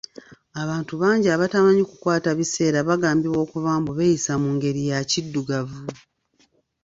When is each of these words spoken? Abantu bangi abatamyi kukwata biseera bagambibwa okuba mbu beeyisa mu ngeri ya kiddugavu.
Abantu 0.61 0.93
bangi 1.01 1.27
abatamyi 1.35 1.83
kukwata 1.89 2.29
biseera 2.39 2.77
bagambibwa 2.89 3.39
okuba 3.45 3.71
mbu 3.81 3.91
beeyisa 3.97 4.33
mu 4.41 4.49
ngeri 4.55 4.81
ya 4.91 4.99
kiddugavu. 5.09 5.83